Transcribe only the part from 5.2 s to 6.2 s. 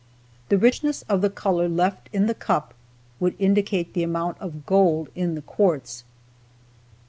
the quartz.